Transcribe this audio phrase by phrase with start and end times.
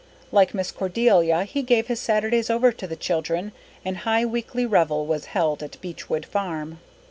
[0.31, 3.51] Like Miss Cordelia, he gave his Saturdays over to the children,
[3.85, 6.79] and high weekly revel was held at Beechwood Farm.